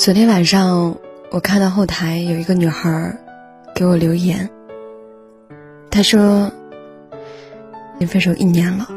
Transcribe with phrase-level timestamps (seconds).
[0.00, 0.96] 昨天晚上，
[1.30, 3.18] 我看到后台有一个女孩
[3.74, 4.48] 给我留言，
[5.90, 6.50] 她说
[8.00, 8.88] ：“你分手一年了，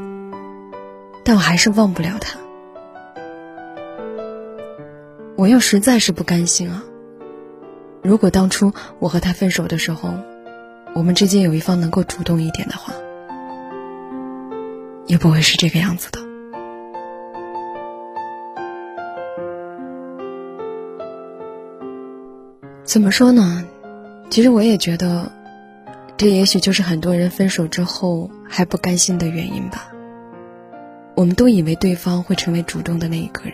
[1.26, 2.40] 但我还是忘不了他。
[5.36, 6.82] 我又实在是不甘心啊！
[8.02, 10.14] 如果当初我和他分手的时候，
[10.96, 12.94] 我们之间有一方能够主动一点的话，
[15.06, 16.23] 也不会是这个样子的。”
[22.84, 23.64] 怎么说呢？
[24.30, 25.32] 其实我也觉得，
[26.18, 29.90] 这也许就是很多人分手之后还不甘心的原因吧。
[31.16, 33.54] 我们都以为对方会成为主动的那一个人，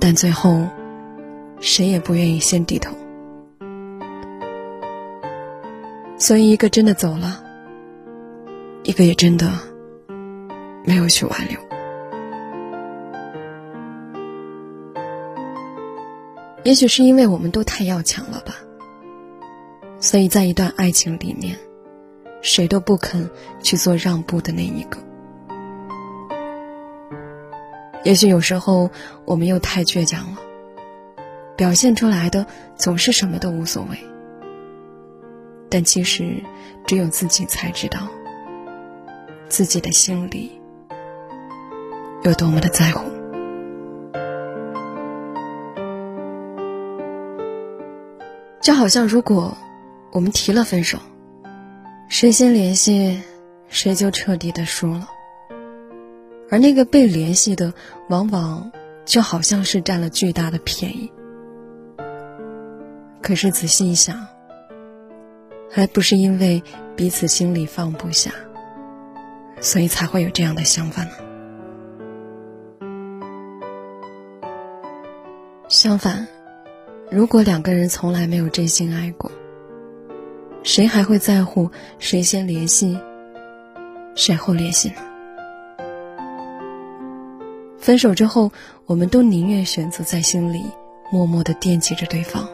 [0.00, 0.66] 但最后，
[1.60, 2.96] 谁也不愿意先低头。
[6.16, 7.42] 所以，一个真的走了，
[8.84, 9.50] 一个也真的
[10.84, 11.69] 没有去挽留。
[16.62, 18.56] 也许是因为我们都太要强了吧，
[19.98, 21.58] 所以在一段爱情里面，
[22.42, 23.30] 谁都不肯
[23.62, 24.98] 去做让步的那一个。
[28.04, 28.90] 也许有时候
[29.24, 30.38] 我们又太倔强了，
[31.56, 33.98] 表现出来的总是什么都无所谓，
[35.68, 36.42] 但其实
[36.86, 38.08] 只有自己才知道，
[39.48, 40.60] 自己的心里
[42.22, 43.19] 有多么的在乎。
[48.60, 49.56] 就好像，如果
[50.12, 50.98] 我们提了分手，
[52.08, 53.22] 谁先联系，
[53.68, 55.08] 谁就彻底的输了。
[56.50, 57.72] 而那个被联系的，
[58.10, 58.70] 往往
[59.06, 61.10] 就好像是占了巨大的便宜。
[63.22, 64.26] 可是仔细一想，
[65.70, 66.62] 还不是因为
[66.96, 68.30] 彼此心里放不下，
[69.60, 71.10] 所以才会有这样的想法呢？
[75.68, 76.39] 相反。
[77.10, 79.32] 如果两个人从来没有真心爱过，
[80.62, 82.96] 谁还会在乎谁先联系，
[84.14, 84.94] 谁后联系呢？
[87.78, 88.52] 分手之后，
[88.86, 90.62] 我们都宁愿选择在心里
[91.10, 92.48] 默默的惦记着对方，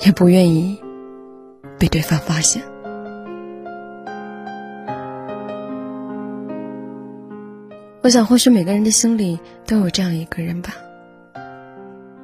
[0.00, 0.76] 也不愿意
[1.78, 2.60] 被对方发现。
[8.02, 10.74] 我想，或许每个人的心里都有这样一个人吧。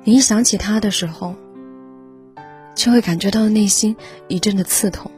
[0.09, 1.35] 你一想起他的时候，
[2.75, 3.95] 就会感觉到内心
[4.27, 5.11] 一阵的刺痛。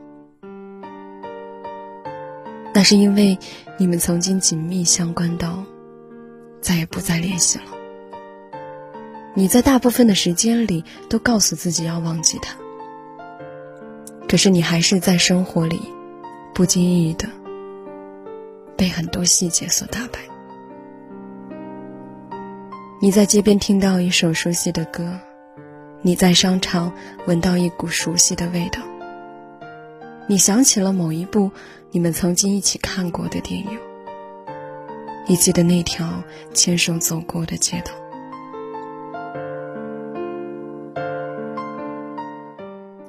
[2.75, 3.39] 那是因为
[3.79, 5.63] 你们曾经紧密相关到
[6.61, 7.67] 再也不再联系了。
[9.35, 12.57] 你在大部分的时间里都告诉自己要忘记他，
[14.29, 15.81] 可是你还是在生活里
[16.53, 17.29] 不经意的
[18.77, 20.19] 被很多细节所打败。
[23.03, 25.19] 你在街边听到一首熟悉的歌，
[26.03, 26.93] 你在商场
[27.27, 28.83] 闻到一股熟悉的味道，
[30.27, 31.51] 你想起了某一部
[31.93, 33.79] 你们曾经一起看过的电影，
[35.27, 36.23] 你记得那条
[36.53, 37.93] 牵手走过的街道，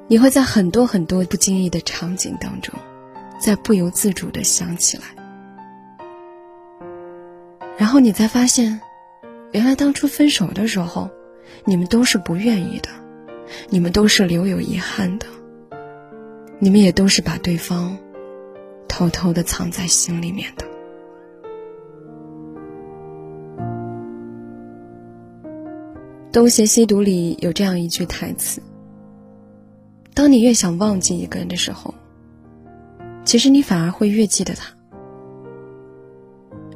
[0.07, 2.73] 你会在很多很多不经意的场景当中，
[3.37, 5.03] 在不由自主的想起来，
[7.77, 8.79] 然后你才发现。
[9.51, 11.09] 原来当初分手的时候，
[11.65, 12.89] 你们都是不愿意的，
[13.69, 15.25] 你们都是留有遗憾的，
[16.57, 17.97] 你们也都是把对方
[18.87, 20.65] 偷偷的藏在心里面的。
[26.33, 28.61] 《东邪西毒》里有这样一句台词
[30.15, 31.93] ：“当你越想忘记一个人的时候，
[33.25, 34.73] 其实你反而会越记得他。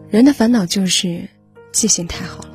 [0.09, 1.29] 人的烦恼就是
[1.71, 2.49] 记性太好了。”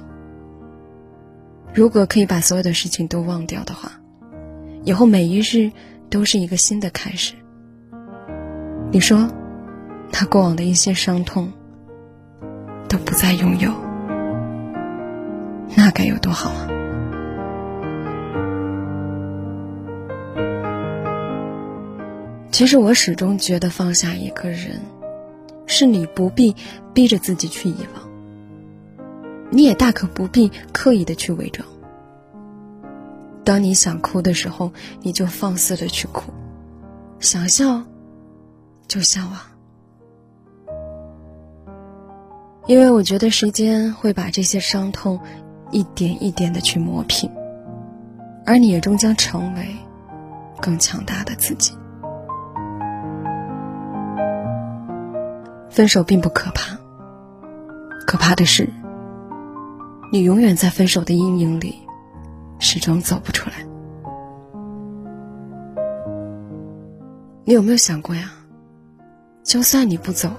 [1.72, 3.92] 如果可以把所有的事情都忘掉的话，
[4.84, 5.70] 以后每一日
[6.10, 7.34] 都是一个新的开始。
[8.91, 9.28] 你说，
[10.10, 11.53] 他过往的一些伤痛
[12.88, 13.72] 都不再拥有，
[15.76, 16.67] 那该有多好啊！
[22.50, 24.81] 其实我始终觉得，放下一个人，
[25.66, 26.56] 是你不必
[26.93, 28.10] 逼着自己去遗忘。
[29.50, 31.67] 你也大可不必刻意的去伪装。
[33.44, 36.31] 当你想哭的时候，你就放肆的去哭；
[37.19, 37.82] 想笑，
[38.87, 39.47] 就笑啊。
[42.67, 45.19] 因为我觉得时间会把这些伤痛
[45.73, 47.29] 一点一点的去磨平，
[48.47, 49.76] 而你也终将成为
[50.61, 51.76] 更强大的自己。
[55.70, 56.79] 分手并不可怕，
[58.06, 58.69] 可怕的是。
[60.12, 61.77] 你永远在分手的阴影里，
[62.59, 63.65] 始终走不出来。
[67.45, 68.33] 你有没有想过呀？
[69.45, 70.31] 就算你不走，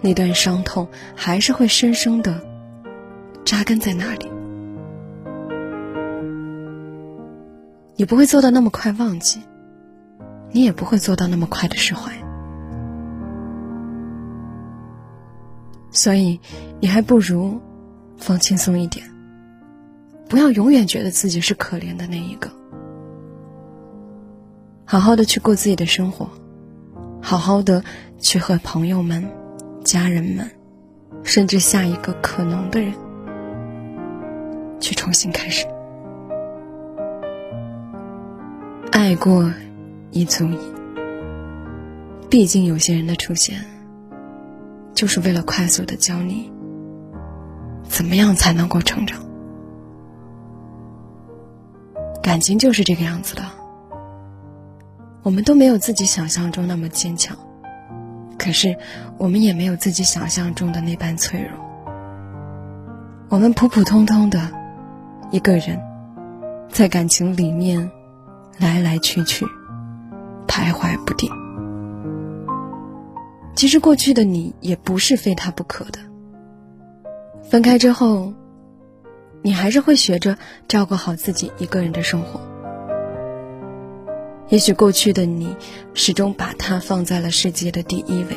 [0.00, 2.40] 那段伤痛还是会深深的
[3.44, 4.30] 扎根在那里。
[7.96, 9.42] 你不会做到那么快忘记，
[10.52, 12.12] 你也不会做到那么快的释怀。
[15.90, 16.40] 所以，
[16.80, 17.60] 你还不如
[18.18, 19.10] 放轻松一点，
[20.28, 22.50] 不要永远觉得自己是可怜的那一个。
[24.84, 26.28] 好好的去过自己的生活，
[27.22, 27.82] 好好的
[28.18, 29.24] 去和朋友们、
[29.84, 30.50] 家人们，
[31.22, 32.92] 甚至下一个可能的人，
[34.80, 35.66] 去重新开始。
[38.92, 39.50] 爱过，
[40.10, 40.58] 已足矣。
[42.28, 43.64] 毕竟有些人的出现。
[44.94, 46.50] 就是为了快速的教你，
[47.88, 49.18] 怎么样才能够成长。
[52.22, 53.42] 感情就是这个样子的，
[55.22, 57.36] 我们都没有自己想象中那么坚强，
[58.38, 58.76] 可是
[59.16, 61.50] 我们也没有自己想象中的那般脆弱。
[63.30, 64.50] 我们普普通通的
[65.30, 65.80] 一个人，
[66.70, 67.90] 在感情里面
[68.58, 69.46] 来来去去，
[70.46, 71.30] 徘徊不定。
[73.54, 75.98] 其实过去的你也不是非他不可的。
[77.50, 78.34] 分开之后，
[79.40, 80.36] 你还是会学着
[80.68, 82.40] 照顾好自己一个人的生活。
[84.50, 85.56] 也许过去的你
[85.94, 88.36] 始终把他放在了世界的第一位，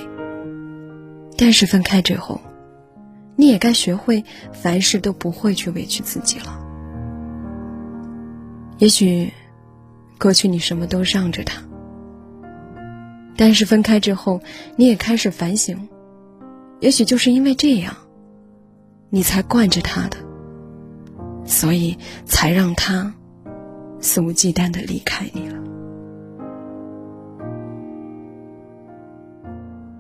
[1.38, 2.40] 但是分开之后，
[3.36, 4.24] 你也该学会
[4.54, 6.58] 凡事都不会去委屈自己了。
[8.78, 9.34] 也许，
[10.20, 11.62] 过去你什么都让着他。
[13.36, 14.42] 但是分开之后，
[14.78, 15.90] 你也开始反省，
[16.80, 17.96] 也许就是因为这样，
[19.14, 20.18] 你才惯着他的，
[21.46, 23.14] 所以才让他
[24.00, 25.58] 肆无忌惮的离开你了。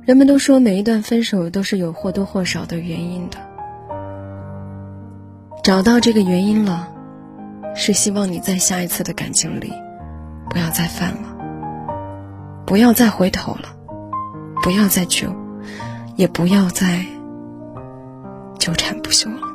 [0.04, 3.38] 人们都说每一段分手都是有或多或少的原因的，
[5.62, 6.88] 找到这个原因了，
[7.76, 9.74] 是希望你在下一次的感情里
[10.50, 11.38] 不要再犯了。
[12.66, 13.76] 不要再回头了，
[14.64, 15.36] 不要再求，
[16.16, 17.06] 也不要再
[18.62, 19.48] 纠缠不休了。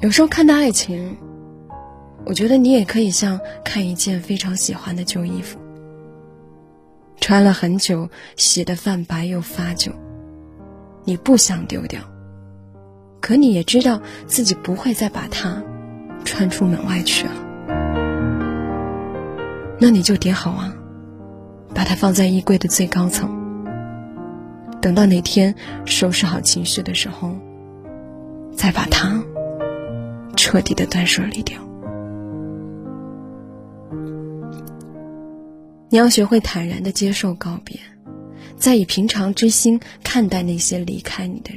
[0.00, 1.16] 有时候看到爱情，
[2.26, 5.58] 我觉得你也可以像看一件非常喜欢的旧衣服，
[7.22, 9.90] 穿了很久，洗的泛白又发旧，
[11.04, 12.02] 你不想丢掉，
[13.22, 15.62] 可你也知道自己不会再把它
[16.22, 17.32] 穿出门外去了。
[19.80, 20.74] 那你就叠好啊，
[21.74, 23.37] 把它放在衣柜的最高层。
[24.80, 25.54] 等到哪天
[25.84, 27.34] 收拾好情绪的时候，
[28.52, 29.22] 再把它
[30.36, 31.58] 彻底的断舍离掉。
[35.90, 37.80] 你要学会坦然的接受告别，
[38.56, 41.56] 再以平常之心看待那些离开你的人。